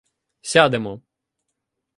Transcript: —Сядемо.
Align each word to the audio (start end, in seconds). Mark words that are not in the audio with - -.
—Сядемо. 0.49 0.93